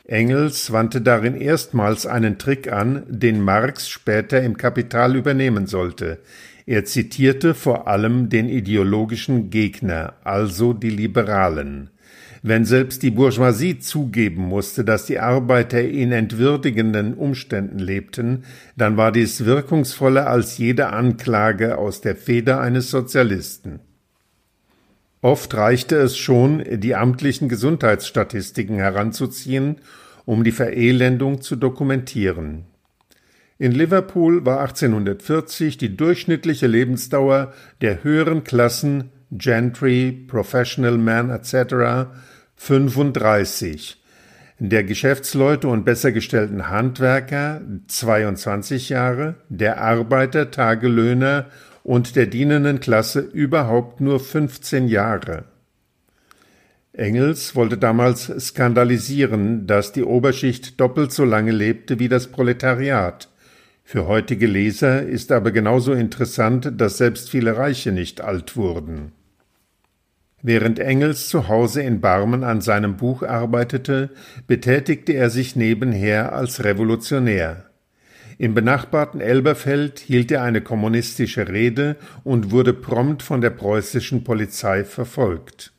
Engels 0.05 0.71
wandte 0.71 1.01
darin 1.01 1.35
erstmals 1.35 2.05
einen 2.05 2.37
Trick 2.37 2.71
an, 2.71 3.03
den 3.09 3.41
Marx 3.41 3.89
später 3.89 4.41
im 4.41 4.55
Kapital 4.55 5.17
übernehmen 5.17 5.67
sollte. 5.67 6.17
Er 6.65 6.85
zitierte 6.85 7.53
vor 7.53 7.89
allem 7.89 8.29
den 8.29 8.47
ideologischen 8.47 9.49
Gegner, 9.49 10.13
also 10.23 10.71
die 10.71 10.91
Liberalen. 10.91 11.89
Wenn 12.41 12.63
selbst 12.63 13.03
die 13.03 13.11
Bourgeoisie 13.11 13.79
zugeben 13.79 14.43
musste, 14.43 14.85
dass 14.85 15.05
die 15.05 15.19
Arbeiter 15.19 15.81
in 15.81 16.11
entwürdigenden 16.11 17.13
Umständen 17.13 17.79
lebten, 17.79 18.43
dann 18.77 18.95
war 18.95 19.11
dies 19.11 19.45
wirkungsvoller 19.45 20.27
als 20.27 20.57
jede 20.57 20.87
Anklage 20.93 21.77
aus 21.77 22.01
der 22.01 22.15
Feder 22.15 22.61
eines 22.61 22.89
Sozialisten. 22.91 23.81
Oft 25.21 25.53
reichte 25.55 25.97
es 25.97 26.17
schon, 26.17 26.63
die 26.79 26.95
amtlichen 26.95 27.49
Gesundheitsstatistiken 27.49 28.77
heranzuziehen, 28.77 29.77
um 30.25 30.45
die 30.45 30.53
Verelendung 30.53 31.41
zu 31.41 31.57
dokumentieren. 31.57 32.63
In 33.57 33.73
Liverpool 33.73 34.45
war 34.45 34.61
1840 34.61 35.77
die 35.77 35.97
durchschnittliche 35.97 36.67
Lebensdauer 36.67 37.53
der 37.81 38.05
höheren 38.05 38.45
Klassen 38.45 39.11
Gentry, 39.31 40.11
Professional 40.11 40.97
Man 40.97 41.29
etc. 41.29 42.09
35, 42.55 44.01
der 44.57 44.83
Geschäftsleute 44.83 45.67
und 45.67 45.85
bessergestellten 45.85 46.69
Handwerker 46.69 47.61
22 47.87 48.89
Jahre, 48.89 49.35
der 49.49 49.81
Arbeiter, 49.81 50.51
Tagelöhner 50.51 51.45
und 51.83 52.15
der 52.15 52.25
dienenden 52.25 52.79
Klasse 52.79 53.19
überhaupt 53.19 54.01
nur 54.01 54.19
15 54.19 54.87
Jahre. 54.87 55.45
Engels 56.91 57.55
wollte 57.55 57.77
damals 57.77 58.33
skandalisieren, 58.39 59.67
dass 59.67 59.91
die 59.91 60.03
Oberschicht 60.03 60.79
doppelt 60.81 61.11
so 61.11 61.23
lange 61.23 61.51
lebte 61.51 61.99
wie 61.99 62.09
das 62.09 62.27
Proletariat. 62.27 63.29
Für 63.83 64.07
heutige 64.07 64.47
Leser 64.47 65.03
ist 65.03 65.31
aber 65.31 65.51
genauso 65.51 65.93
interessant, 65.93 66.73
dass 66.77 66.97
selbst 66.97 67.29
viele 67.29 67.57
Reiche 67.57 67.91
nicht 67.91 68.21
alt 68.21 68.57
wurden. 68.57 69.13
Während 70.41 70.79
Engels 70.79 71.27
zu 71.27 71.49
Hause 71.49 71.81
in 71.81 71.99
Barmen 71.99 72.43
an 72.43 72.61
seinem 72.61 72.95
Buch 72.95 73.23
arbeitete, 73.23 74.11
betätigte 74.47 75.13
er 75.13 75.29
sich 75.29 75.55
nebenher 75.55 76.33
als 76.33 76.63
Revolutionär. 76.63 77.65
Im 78.37 78.53
benachbarten 78.53 79.19
Elberfeld 79.19 79.99
hielt 79.99 80.31
er 80.31 80.43
eine 80.43 80.61
kommunistische 80.61 81.49
Rede 81.49 81.97
und 82.23 82.51
wurde 82.51 82.73
prompt 82.73 83.21
von 83.21 83.41
der 83.41 83.49
preußischen 83.49 84.23
Polizei 84.23 84.85
verfolgt. 84.85 85.73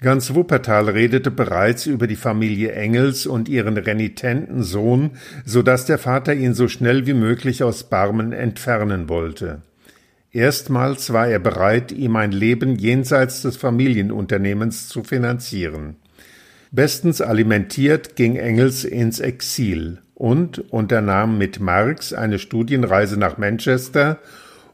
Ganz 0.00 0.32
Wuppertal 0.32 0.88
redete 0.88 1.32
bereits 1.32 1.86
über 1.86 2.06
die 2.06 2.16
Familie 2.16 2.72
Engels 2.72 3.26
und 3.26 3.48
ihren 3.48 3.76
renitenten 3.76 4.62
Sohn, 4.62 5.12
so 5.44 5.62
dass 5.62 5.84
der 5.84 5.98
Vater 5.98 6.34
ihn 6.34 6.54
so 6.54 6.68
schnell 6.68 7.06
wie 7.06 7.14
möglich 7.14 7.64
aus 7.64 7.84
Barmen 7.84 8.32
entfernen 8.32 9.08
wollte. 9.08 9.62
Erstmals 10.32 11.12
war 11.12 11.28
er 11.28 11.38
bereit, 11.38 11.92
ihm 11.92 12.16
ein 12.16 12.32
Leben 12.32 12.76
jenseits 12.76 13.42
des 13.42 13.58
Familienunternehmens 13.58 14.88
zu 14.88 15.04
finanzieren. 15.04 15.96
Bestens 16.70 17.20
alimentiert 17.20 18.16
ging 18.16 18.36
Engels 18.36 18.84
ins 18.84 19.20
Exil 19.20 19.98
und 20.14 20.72
unternahm 20.72 21.36
mit 21.36 21.60
Marx 21.60 22.14
eine 22.14 22.38
Studienreise 22.38 23.18
nach 23.18 23.36
Manchester, 23.36 24.20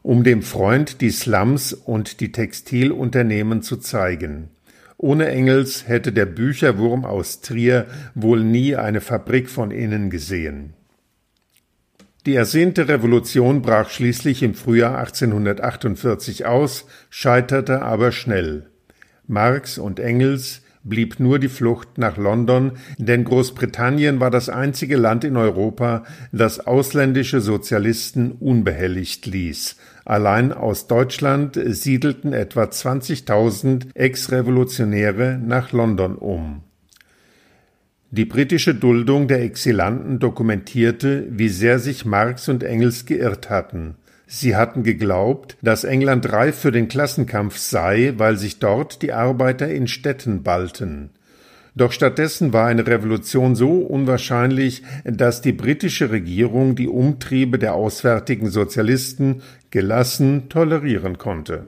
um 0.01 0.23
dem 0.23 0.43
Freund 0.43 1.01
die 1.01 1.09
Slums 1.09 1.73
und 1.73 2.21
die 2.21 2.31
Textilunternehmen 2.31 3.61
zu 3.61 3.75
zeigen. 3.75 4.47
Ohne 4.95 5.27
Engels 5.27 5.89
hätte 5.89 6.13
der 6.13 6.25
Bücherwurm 6.25 7.03
aus 7.03 7.41
Trier 7.41 7.85
wohl 8.15 8.43
nie 8.45 8.77
eine 8.77 9.01
Fabrik 9.01 9.49
von 9.49 9.71
innen 9.71 10.09
gesehen. 10.09 10.73
Die 12.25 12.35
ersehnte 12.35 12.87
Revolution 12.89 13.61
brach 13.61 13.89
schließlich 13.89 14.43
im 14.43 14.53
Frühjahr 14.53 14.97
1848 14.97 16.45
aus, 16.45 16.85
scheiterte 17.09 17.81
aber 17.81 18.11
schnell. 18.11 18.67
Marx 19.25 19.77
und 19.77 19.99
Engels 19.99 20.61
blieb 20.83 21.19
nur 21.19 21.39
die 21.39 21.49
Flucht 21.49 21.97
nach 21.97 22.17
London, 22.17 22.73
denn 22.97 23.23
Großbritannien 23.23 24.19
war 24.19 24.31
das 24.31 24.49
einzige 24.49 24.97
Land 24.97 25.23
in 25.23 25.37
Europa, 25.37 26.03
das 26.31 26.59
ausländische 26.59 27.41
Sozialisten 27.41 28.31
unbehelligt 28.31 29.25
ließ. 29.25 29.77
Allein 30.03 30.51
aus 30.51 30.87
Deutschland 30.87 31.59
siedelten 31.63 32.33
etwa 32.33 32.63
20.000 32.63 33.95
Ex-Revolutionäre 33.95 35.39
nach 35.41 35.71
London 35.71 36.15
um. 36.15 36.63
Die 38.11 38.25
britische 38.25 38.73
Duldung 38.73 39.27
der 39.27 39.43
Exilanten 39.43 40.17
dokumentierte, 40.17 41.27
wie 41.29 41.49
sehr 41.49 41.77
sich 41.77 42.05
Marx 42.05 42.49
und 42.49 42.63
Engels 42.63 43.05
geirrt 43.05 43.51
hatten. 43.51 43.97
Sie 44.25 44.55
hatten 44.55 44.81
geglaubt, 44.81 45.57
dass 45.61 45.83
England 45.83 46.31
reif 46.31 46.57
für 46.57 46.71
den 46.71 46.87
Klassenkampf 46.87 47.57
sei, 47.57 48.13
weil 48.17 48.35
sich 48.35 48.57
dort 48.57 49.03
die 49.03 49.13
Arbeiter 49.13 49.69
in 49.69 49.87
Städten 49.87 50.41
ballten. 50.41 51.11
Doch 51.75 51.91
stattdessen 51.91 52.51
war 52.51 52.65
eine 52.65 52.87
Revolution 52.87 53.55
so 53.55 53.77
unwahrscheinlich, 53.77 54.81
dass 55.05 55.41
die 55.41 55.53
britische 55.53 56.09
Regierung 56.09 56.75
die 56.75 56.87
Umtriebe 56.87 57.59
der 57.59 57.75
auswärtigen 57.75 58.49
Sozialisten 58.49 59.43
gelassen 59.69 60.49
tolerieren 60.49 61.19
konnte. 61.19 61.67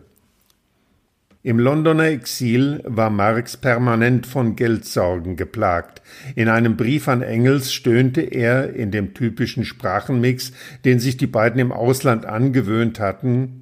Im 1.44 1.60
Londoner 1.60 2.06
Exil 2.06 2.82
war 2.86 3.10
Marx 3.10 3.58
permanent 3.58 4.28
von 4.28 4.56
Geldsorgen 4.56 5.36
geplagt. 5.36 6.02
In 6.36 6.50
einem 6.50 6.78
Brief 6.78 7.08
an 7.08 7.22
Engels 7.24 7.74
stöhnte 7.74 8.22
er 8.22 8.76
in 8.76 8.92
dem 8.92 9.14
typischen 9.14 9.66
Sprachenmix, 9.66 10.52
den 10.86 11.00
sich 11.00 11.18
die 11.18 11.28
beiden 11.28 11.60
im 11.60 11.72
Ausland 11.72 12.26
angewöhnt 12.26 13.00
hatten, 13.00 13.62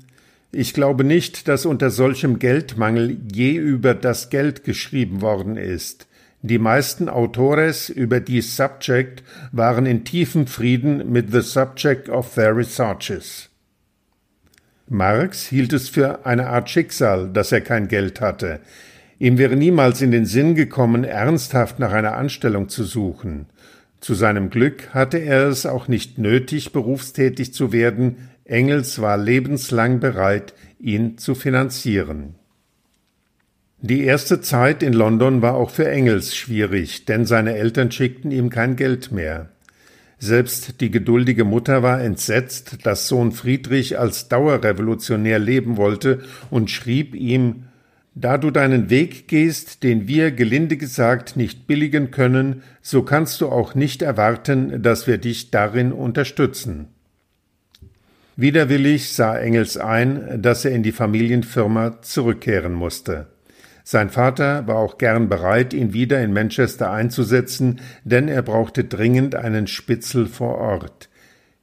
ich 0.51 0.74
glaube 0.74 1.03
nicht, 1.03 1.48
dass 1.48 1.67
unter 1.67 1.91
solchem 1.91 2.39
Geldmangel 2.39 3.17
je 3.31 3.51
über 3.55 3.93
das 3.93 4.31
Geld 4.31 4.63
geschrieben 4.63 5.21
worden 5.21 5.57
ist. 5.57 6.07
Die 6.41 6.57
meisten 6.57 7.07
Autores 7.07 7.89
über 7.89 8.19
die 8.19 8.41
Subject 8.41 9.24
waren 9.51 9.86
in 9.86 10.05
tiefem 10.05 10.48
Frieden 10.48 11.12
mit 11.12 11.31
the 11.31 11.41
subject 11.41 12.09
of 12.09 12.33
their 12.33 12.55
researches. 12.55 13.49
Marx 14.89 15.46
hielt 15.46 15.72
es 15.72 15.88
für 15.88 16.25
eine 16.25 16.48
Art 16.48 16.69
Schicksal, 16.69 17.29
dass 17.31 17.51
er 17.51 17.62
kein 17.62 17.88
Geld 17.88 18.22
hatte. 18.22 18.60
Ihm 19.19 19.38
wäre 19.38 19.55
niemals 19.55 20.01
in 20.01 20.12
den 20.12 20.25
Sinn 20.25 20.55
gekommen, 20.55 21.03
ernsthaft 21.03 21.77
nach 21.77 21.91
einer 21.91 22.15
Anstellung 22.15 22.69
zu 22.69 22.84
suchen. 22.84 23.46
Zu 24.00 24.15
seinem 24.15 24.50
Glück 24.50 24.93
hatte 24.93 25.17
er 25.17 25.48
es 25.48 25.65
auch 25.65 25.88
nicht 25.88 26.17
nötig, 26.17 26.72
berufstätig 26.72 27.53
zu 27.53 27.72
werden, 27.72 28.29
Engels 28.46 29.00
war 29.00 29.17
lebenslang 29.17 30.00
bereit, 30.00 30.55
ihn 30.79 31.19
zu 31.19 31.36
finanzieren. 31.36 32.36
Die 33.81 34.03
erste 34.03 34.41
Zeit 34.41 34.81
in 34.81 34.93
London 34.93 35.41
war 35.41 35.53
auch 35.53 35.69
für 35.69 35.88
Engels 35.88 36.36
schwierig, 36.36 37.05
denn 37.05 37.25
seine 37.25 37.55
Eltern 37.55 37.91
schickten 37.91 38.31
ihm 38.31 38.50
kein 38.50 38.75
Geld 38.75 39.12
mehr. 39.12 39.50
Selbst 40.19 40.81
die 40.81 40.91
geduldige 40.91 41.45
Mutter 41.45 41.81
war 41.81 42.01
entsetzt, 42.01 42.85
dass 42.85 43.07
Sohn 43.07 43.31
Friedrich 43.31 43.97
als 43.97 44.27
Dauerrevolutionär 44.27 45.39
leben 45.39 45.77
wollte 45.77 46.19
und 46.49 46.69
schrieb 46.69 47.15
ihm 47.15 47.63
Da 48.15 48.38
du 48.38 48.51
deinen 48.51 48.89
Weg 48.89 49.29
gehst, 49.29 49.81
den 49.81 50.09
wir 50.09 50.31
gelinde 50.31 50.75
gesagt 50.75 51.38
nicht 51.38 51.67
billigen 51.67 52.11
können, 52.11 52.63
so 52.81 53.03
kannst 53.03 53.39
du 53.39 53.47
auch 53.47 53.75
nicht 53.75 54.01
erwarten, 54.01 54.83
dass 54.83 55.07
wir 55.07 55.19
dich 55.19 55.51
darin 55.51 55.93
unterstützen. 55.93 56.89
Widerwillig 58.35 59.13
sah 59.13 59.38
Engels 59.38 59.77
ein, 59.77 60.41
dass 60.41 60.65
er 60.65 60.71
in 60.71 60.83
die 60.83 60.91
Familienfirma 60.91 62.01
zurückkehren 62.01 62.73
musste. 62.73 63.27
Sein 63.91 64.12
Vater 64.12 64.67
war 64.67 64.75
auch 64.75 65.00
gern 65.00 65.29
bereit, 65.29 65.74
ihn 65.74 65.93
wieder 65.93 66.22
in 66.22 66.31
Manchester 66.31 66.91
einzusetzen, 66.91 67.81
denn 68.03 68.27
er 68.27 68.43
brauchte 68.43 68.84
dringend 68.84 69.34
einen 69.34 69.65
Spitzel 69.65 70.27
vor 70.27 70.60
Ort. 70.60 71.10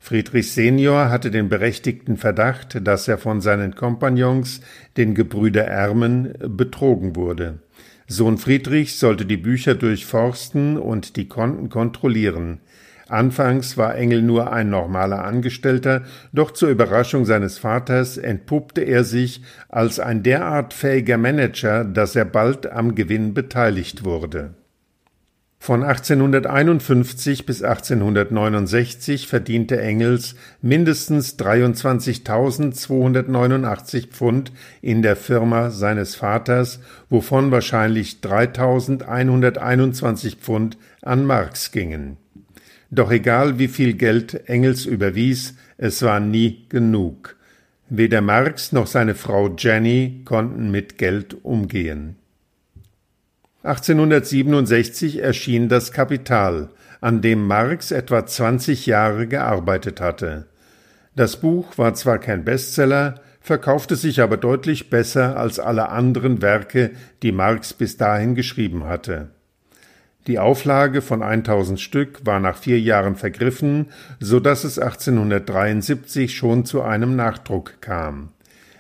Friedrich 0.01 0.51
Senior 0.51 1.09
hatte 1.09 1.31
den 1.31 1.49
berechtigten 1.49 2.17
Verdacht, 2.17 2.85
dass 2.85 3.07
er 3.07 3.19
von 3.19 3.41
seinen 3.41 3.77
Kompagnons, 3.77 4.61
den 4.97 5.15
Gebrüder 5.15 5.67
Ermen, 5.69 6.35
betrogen 6.49 7.15
wurde. 7.15 7.61
Sohn 8.09 8.39
Friedrich 8.39 8.99
sollte 8.99 9.25
die 9.25 9.37
Bücher 9.37 9.77
durchforsten 9.77 10.79
und 10.79 11.15
die 11.15 11.29
Konten 11.29 11.69
kontrollieren. 11.69 12.59
Anfangs 13.09 13.77
war 13.77 13.95
Engel 13.95 14.21
nur 14.21 14.53
ein 14.53 14.69
normaler 14.69 15.25
Angestellter, 15.25 16.03
doch 16.33 16.51
zur 16.51 16.71
Überraschung 16.71 17.25
seines 17.25 17.59
Vaters 17.59 18.17
entpuppte 18.17 18.81
er 18.81 19.05
sich 19.05 19.43
als 19.69 20.01
ein 20.01 20.25
derart 20.25 20.75
fähiger 20.75 21.17
Manager, 21.17 21.85
dass 21.85 22.17
er 22.17 22.25
bald 22.25 22.71
am 22.71 22.97
Gewinn 22.97 23.33
beteiligt 23.33 24.05
wurde. 24.05 24.55
Von 25.59 25.83
1851 25.83 27.47
bis 27.47 27.63
1869 27.63 29.27
verdiente 29.27 29.81
Engels 29.81 30.35
mindestens 30.61 31.39
23.289 31.39 34.09
Pfund 34.09 34.53
in 34.81 35.03
der 35.03 35.17
Firma 35.17 35.71
seines 35.71 36.15
Vaters, 36.15 36.79
wovon 37.09 37.51
wahrscheinlich 37.51 38.19
3.121 38.23 40.37
Pfund 40.37 40.79
an 41.03 41.25
Marx 41.25 41.73
gingen. 41.73 42.19
Doch 42.91 43.11
egal 43.11 43.59
wie 43.59 43.69
viel 43.69 43.95
Geld 43.95 44.49
Engels 44.49 44.87
überwies, 44.87 45.55
es 45.77 46.03
war 46.03 46.21
nie 46.21 46.67
genug. 46.69 47.37
Weder 47.89 48.21
Marx 48.21 48.73
noch 48.73 48.87
seine 48.87 49.15
Frau 49.15 49.55
Jenny 49.57 50.23
konnten 50.25 50.71
mit 50.71 50.99
Geld 50.99 51.45
umgehen. 51.45 52.17
1867 53.63 55.23
erschien 55.23 55.69
das 55.69 55.91
Kapital, 55.91 56.71
an 57.01 57.21
dem 57.21 57.47
Marx 57.47 57.91
etwa 57.91 58.25
20 58.25 58.87
Jahre 58.87 59.27
gearbeitet 59.27 60.01
hatte. 60.01 60.47
Das 61.17 61.41
Buch 61.41 61.77
war 61.77 61.95
zwar 61.95 62.19
kein 62.19 62.45
Bestseller, 62.45 63.21
verkaufte 63.41 63.97
sich 63.97 64.21
aber 64.21 64.37
deutlich 64.37 64.91
besser 64.91 65.37
als 65.37 65.59
alle 65.59 65.89
anderen 65.89 66.43
Werke, 66.43 66.91
die 67.23 67.33
Marx 67.33 67.73
bis 67.73 67.97
dahin 67.97 68.35
geschrieben 68.35 68.85
hatte. 68.85 69.31
Die 70.27 70.41
Auflage 70.41 71.03
von 71.03 71.23
1000 71.23 71.81
Stück 71.81 72.27
war 72.27 72.41
nach 72.41 72.57
vier 72.57 72.81
Jahren 72.81 73.15
vergriffen, 73.15 73.87
so 74.19 74.41
dass 74.41 74.65
es 74.65 74.79
1873 74.79 76.37
schon 76.37 76.65
zu 76.65 76.83
einem 76.83 77.15
Nachdruck 77.15 77.81
kam. 77.81 78.31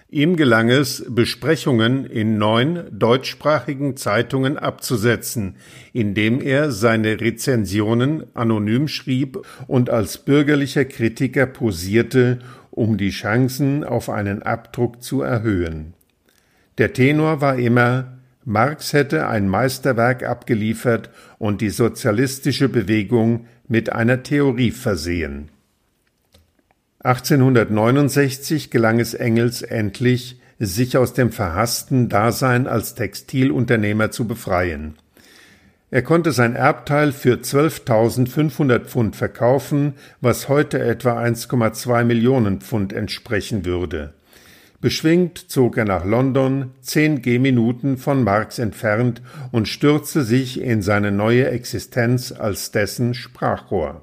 Ihm 0.09 0.37
gelang 0.37 0.71
es, 0.71 1.05
Besprechungen 1.09 2.05
in 2.05 2.39
neun 2.39 2.85
deutschsprachigen 2.91 3.97
Zeitungen 3.97 4.57
abzusetzen, 4.57 5.57
indem 5.93 6.41
er 6.41 6.71
seine 6.71 7.21
Rezensionen 7.21 8.25
anonym 8.35 8.89
schrieb 8.89 9.39
und 9.67 9.91
als 9.91 10.19
bürgerlicher 10.19 10.85
Kritiker 10.85 11.47
posierte, 11.47 12.39
um 12.71 12.99
die 12.99 13.11
Chancen 13.11 13.85
auf 13.85 14.09
einen 14.09 14.43
Abdruck 14.43 15.03
zu 15.03 15.23
erhöhen. 15.23 15.95
Der 16.79 16.93
Tenor 16.93 17.41
war 17.41 17.57
immer 17.57 18.16
Marx 18.49 18.93
hätte 18.93 19.27
ein 19.27 19.49
Meisterwerk 19.49 20.23
abgeliefert 20.23 21.11
und 21.39 21.61
die 21.61 21.71
sozialistische 21.71 22.69
Bewegung 22.69 23.49
mit 23.67 23.93
einer 23.93 24.23
Theorie 24.23 24.71
versehen. 24.71 25.49
1869 27.01 28.71
gelang 28.71 29.01
es 29.01 29.15
Engels 29.15 29.63
endlich, 29.63 30.41
sich 30.61 30.97
aus 30.97 31.13
dem 31.13 31.33
verhassten 31.33 32.09
Dasein 32.09 32.69
als 32.69 32.95
Textilunternehmer 32.95 34.13
zu 34.13 34.29
befreien. 34.29 34.95
Er 35.91 36.03
konnte 36.03 36.31
sein 36.31 36.55
Erbteil 36.55 37.11
für 37.11 37.35
12.500 37.35 38.85
Pfund 38.85 39.17
verkaufen, 39.17 39.95
was 40.21 40.49
heute 40.49 40.79
etwa 40.79 41.21
1,2 41.21 42.05
Millionen 42.05 42.61
Pfund 42.61 42.93
entsprechen 42.93 43.65
würde. 43.65 44.15
Beschwingt 44.81 45.39
zog 45.51 45.79
er 45.79 45.85
nach 45.85 46.05
London, 46.05 46.73
zehn 46.81 47.23
Gehminuten 47.23 47.97
von 47.97 48.23
Marx 48.25 48.59
entfernt, 48.59 49.23
und 49.53 49.69
stürzte 49.69 50.23
sich 50.23 50.61
in 50.61 50.83
seine 50.83 51.11
neue 51.11 51.49
Existenz 51.49 52.33
als 52.33 52.71
dessen 52.71 53.15
Sprachrohr. 53.15 54.03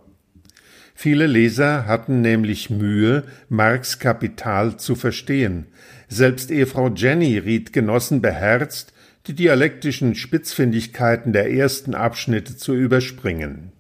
Viele 0.96 1.28
Leser 1.28 1.86
hatten 1.86 2.22
nämlich 2.22 2.70
Mühe, 2.70 3.24
Marx 3.50 4.00
Kapital 4.00 4.78
zu 4.78 4.96
verstehen. 4.96 5.66
Selbst 6.08 6.52
Ehefrau 6.52 6.90
Jenny 6.90 7.38
riet 7.38 7.74
Genossen 7.74 8.22
beherzt, 8.22 8.94
die 9.28 9.34
dialektischen 9.34 10.16
Spitzfindigkeiten 10.16 11.34
der 11.34 11.52
ersten 11.52 11.96
Abschnitte 11.96 12.58
zu 12.58 12.76
überspringen. 12.76 13.72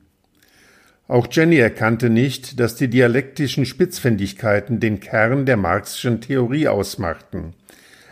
Auch 1.08 1.28
Jenny 1.30 1.58
erkannte 1.58 2.10
nicht, 2.10 2.60
dass 2.60 2.76
die 2.76 2.88
dialektischen 2.88 3.66
Spitzfindigkeiten 3.66 4.80
den 4.80 5.00
Kern 5.00 5.46
der 5.46 5.58
marxischen 5.58 6.22
Theorie 6.22 6.68
ausmachten. 6.68 7.54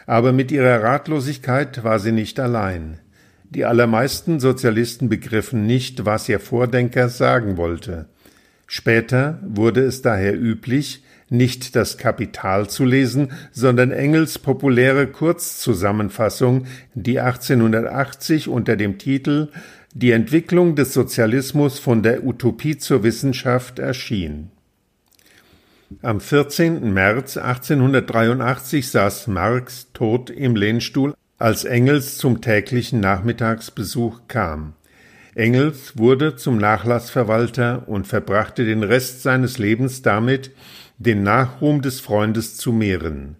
Aber 0.06 0.34
mit 0.34 0.52
ihrer 0.52 0.84
Ratlosigkeit 0.84 1.84
war 1.84 2.00
sie 2.00 2.12
nicht 2.12 2.40
allein. 2.40 3.00
Die 3.50 3.66
allermeisten 3.66 4.40
Sozialisten 4.40 5.10
begriffen 5.10 5.66
nicht, 5.66 6.06
was 6.06 6.28
ihr 6.28 6.40
Vordenker 6.40 7.10
sagen 7.10 7.58
wollte. 7.58 8.08
Später 8.68 9.40
wurde 9.46 9.82
es 9.82 10.02
daher 10.02 10.34
üblich, 10.34 11.04
nicht 11.30 11.78
das 11.78 11.98
Kapital 11.98 12.70
zu 12.70 12.84
lesen, 12.84 13.32
sondern 13.52 13.92
Engels 13.92 14.38
populäre 14.38 15.08
Kurzzusammenfassung, 15.08 16.66
die 16.94 17.20
1880 17.20 18.50
unter 18.50 18.76
dem 18.76 18.98
Titel 18.98 19.50
die 19.94 20.12
Entwicklung 20.12 20.76
des 20.76 20.94
Sozialismus 20.94 21.80
von 21.80 22.02
der 22.02 22.26
Utopie 22.26 22.78
zur 22.78 23.04
Wissenschaft 23.04 23.80
erschien. 23.80 24.52
Am 26.02 26.22
14. 26.22 26.94
März 26.94 27.36
1883 27.36 28.90
saß 28.90 29.28
Marx 29.28 29.92
tot 29.94 30.30
im 30.30 30.56
Lehnstuhl, 30.56 31.14
als 31.38 31.66
Engels 31.66 32.18
zum 32.18 32.40
täglichen 32.40 33.02
Nachmittagsbesuch 33.02 34.22
kam. 34.30 34.74
Engels 35.36 35.98
wurde 35.98 36.36
zum 36.38 36.58
Nachlassverwalter 36.58 37.88
und 37.88 38.08
verbrachte 38.08 38.66
den 38.66 38.84
Rest 38.84 39.24
seines 39.24 39.58
Lebens 39.58 40.02
damit, 40.02 40.52
den 40.98 41.24
Nachruhm 41.24 41.82
des 41.82 42.00
Freundes 42.00 42.56
zu 42.56 42.72
mehren. 42.72 43.36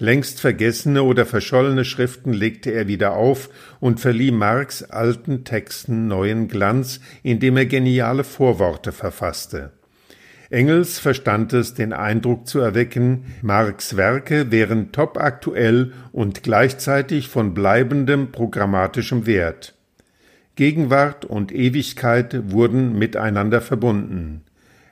Längst 0.00 0.40
vergessene 0.40 1.02
oder 1.02 1.26
verschollene 1.26 1.84
Schriften 1.84 2.32
legte 2.32 2.70
er 2.70 2.88
wieder 2.88 3.12
auf 3.16 3.50
und 3.80 4.00
verlieh 4.00 4.30
Marx 4.30 4.82
alten 4.82 5.44
Texten 5.44 6.08
neuen 6.08 6.48
Glanz, 6.48 7.00
indem 7.22 7.58
er 7.58 7.66
geniale 7.66 8.24
Vorworte 8.24 8.92
verfasste. 8.92 9.72
Engels 10.48 10.98
verstand 10.98 11.52
es, 11.52 11.74
den 11.74 11.92
Eindruck 11.92 12.48
zu 12.48 12.60
erwecken, 12.60 13.26
Marx 13.42 13.98
Werke 13.98 14.50
wären 14.50 14.90
topaktuell 14.90 15.92
und 16.12 16.42
gleichzeitig 16.42 17.28
von 17.28 17.52
bleibendem 17.52 18.32
programmatischem 18.32 19.26
Wert. 19.26 19.74
Gegenwart 20.56 21.26
und 21.26 21.52
Ewigkeit 21.52 22.50
wurden 22.50 22.98
miteinander 22.98 23.60
verbunden. 23.60 24.44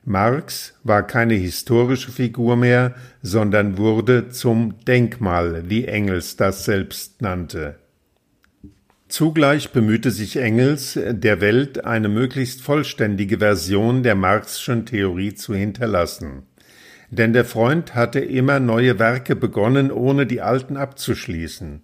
Marx 0.09 0.73
war 0.85 1.07
keine 1.07 1.35
historische 1.35 2.11
Figur 2.11 2.57
mehr, 2.57 2.95
sondern 3.21 3.77
wurde 3.77 4.31
zum 4.31 4.83
Denkmal, 4.87 5.65
wie 5.69 5.85
Engels 5.85 6.37
das 6.37 6.65
selbst 6.65 7.21
nannte. 7.21 7.77
Zugleich 9.09 9.71
bemühte 9.71 10.11
sich 10.11 10.37
Engels, 10.39 10.99
der 10.99 11.43
Welt 11.43 11.85
eine 11.85 12.09
möglichst 12.09 12.63
vollständige 12.63 13.39
Version 13.39 14.03
der 14.03 14.15
Marxischen 14.15 14.87
Theorie 14.87 15.35
zu 15.35 15.55
hinterlassen. 15.55 16.45
Denn 17.11 17.35
der 17.35 17.45
Freund 17.45 17.95
hatte 17.95 18.21
immer 18.21 18.61
neue 18.61 18.99
Werke 18.99 19.37
begonnen, 19.37 19.93
ohne 19.93 20.25
die 20.25 20.41
alten 20.41 20.79
abzuschließen. 20.79 21.83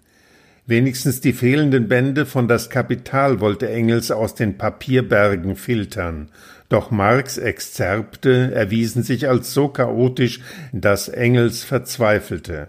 Wenigstens 0.67 1.21
die 1.21 1.35
fehlenden 1.35 1.89
Bände 1.89 2.25
von 2.25 2.49
Das 2.49 2.71
Kapital 2.71 3.41
wollte 3.41 3.69
Engels 3.69 4.11
aus 4.11 4.35
den 4.35 4.57
Papierbergen 4.57 5.57
filtern, 5.57 6.31
doch 6.71 6.91
Marx 6.91 7.37
Exzerpte 7.37 8.51
erwiesen 8.55 9.03
sich 9.03 9.29
als 9.29 9.53
so 9.53 9.69
chaotisch, 9.69 10.41
dass 10.73 11.11
Engels 11.11 11.65
verzweifelte. 11.65 12.69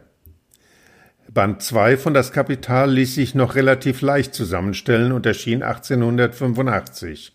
Band 1.33 1.61
2 1.61 1.95
von 1.95 2.13
Das 2.13 2.33
Kapital 2.33 2.91
ließ 2.91 3.15
sich 3.15 3.33
noch 3.33 3.55
relativ 3.55 4.01
leicht 4.01 4.33
zusammenstellen 4.33 5.13
und 5.13 5.25
erschien 5.25 5.63
1885. 5.63 7.33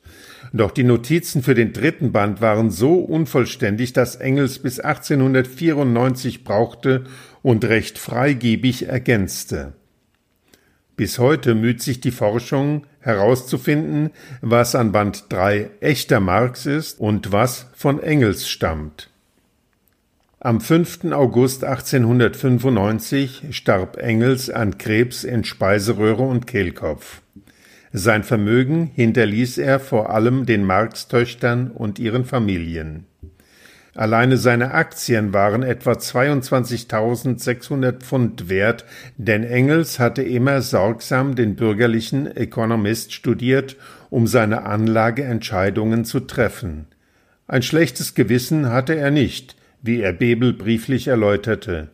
Doch 0.53 0.73
die 0.73 0.85
Notizen 0.85 1.43
für 1.43 1.55
den 1.55 1.73
dritten 1.73 2.13
Band 2.13 2.43
waren 2.43 2.71
so 2.71 2.99
unvollständig, 2.99 3.95
dass 3.95 4.17
Engels 4.17 4.59
bis 4.59 4.79
1894 4.79 6.45
brauchte 6.45 7.05
und 7.43 7.65
recht 7.65 7.99
freigebig 7.99 8.89
ergänzte. 8.89 9.73
Bis 11.01 11.19
heute 11.19 11.55
müht 11.55 11.81
sich 11.81 12.03
die 12.03 12.11
Forschung 12.11 12.87
herauszufinden, 13.01 14.11
was 14.43 14.75
an 14.75 14.93
Band 14.93 15.25
3 15.31 15.71
echter 15.81 16.21
Marx 16.21 16.67
ist 16.67 17.01
und 17.01 17.33
was 17.33 17.69
von 17.73 18.03
Engels 18.03 18.47
stammt. 18.47 19.09
Am 20.41 20.61
5. 20.61 21.07
August 21.13 21.65
1895 21.65 23.45
starb 23.53 23.97
Engels 23.97 24.51
an 24.51 24.77
Krebs 24.77 25.25
in 25.25 25.45
Speiseröhre 25.45 26.25
und 26.25 26.47
Kehlkopf. 26.47 27.23
Sein 27.95 28.23
Vermögen 28.23 28.91
hinterließ 28.95 29.57
er 29.57 29.81
vor 29.81 30.11
allem 30.11 30.45
den 30.45 30.65
Marx-Töchtern 30.65 31.71
und 31.71 31.99
ihren 31.99 32.27
Familien. 32.27 33.07
Alleine 33.95 34.37
seine 34.37 34.73
Aktien 34.73 35.33
waren 35.33 35.63
etwa 35.63 35.93
22.600 35.93 38.01
Pfund 38.01 38.49
wert, 38.49 38.85
denn 39.17 39.43
Engels 39.43 39.99
hatte 39.99 40.23
immer 40.23 40.63
sorgsam 40.63 41.35
den 41.35 41.57
bürgerlichen 41.57 42.27
Economist 42.37 43.13
studiert, 43.13 43.77
um 44.09 44.27
seine 44.27 44.63
Anlageentscheidungen 44.63 46.05
zu 46.05 46.21
treffen. 46.21 46.87
Ein 47.49 47.63
schlechtes 47.63 48.15
Gewissen 48.15 48.71
hatte 48.71 48.95
er 48.95 49.11
nicht, 49.11 49.57
wie 49.83 50.01
er 50.01 50.13
Bebel 50.13 50.53
brieflich 50.53 51.09
erläuterte. 51.09 51.89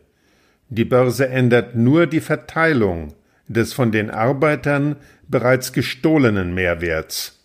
Die 0.69 0.85
Börse 0.85 1.29
ändert 1.29 1.75
nur 1.75 2.05
die 2.05 2.19
Verteilung 2.19 3.13
des 3.47 3.73
von 3.73 3.91
den 3.91 4.11
Arbeitern 4.11 4.97
bereits 5.27 5.73
gestohlenen 5.73 6.53
Mehrwerts. 6.53 7.36